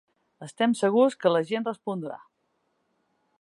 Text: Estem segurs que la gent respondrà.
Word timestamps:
Estem 0.45 0.73
segurs 0.79 1.17
que 1.25 1.31
la 1.33 1.43
gent 1.51 1.67
respondrà. 1.69 2.17